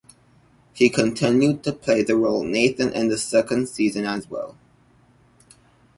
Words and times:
He 0.73 0.89
continued 0.89 1.61
to 1.63 1.71
play 1.71 2.01
the 2.01 2.15
role 2.17 2.43
"Nathan" 2.43 2.91
in 2.93 3.09
the 3.09 3.19
second 3.19 3.69
season 3.69 4.03
as 4.07 4.27
well. 4.27 4.55